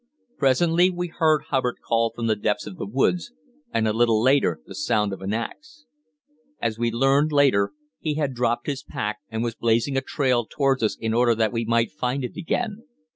Presently 0.39 0.89
we 0.89 1.09
heard 1.09 1.43
Hubbard 1.49 1.75
call 1.87 2.09
from 2.15 2.25
the 2.25 2.35
depths 2.35 2.65
of 2.65 2.77
the 2.77 2.87
woods, 2.87 3.31
and 3.71 3.87
a 3.87 3.93
little 3.93 4.19
later 4.19 4.59
the 4.65 4.73
sound 4.73 5.13
of 5.13 5.21
an 5.21 5.31
axe. 5.31 5.85
As 6.59 6.79
we 6.79 6.89
learned 6.89 7.31
later, 7.31 7.71
he 7.99 8.15
had 8.15 8.33
dropped 8.33 8.65
his 8.65 8.81
pack, 8.81 9.19
and 9.29 9.43
was 9.43 9.53
blazing 9.53 9.95
a 9.95 10.01
trail 10.01 10.47
towards 10.49 10.81
us 10.81 10.97
in 10.99 11.13
order 11.13 11.35
that 11.35 11.55
he 11.55 11.65
might 11.65 11.91
find 11.91 12.23
it 12.23 12.35
again. 12.35 12.81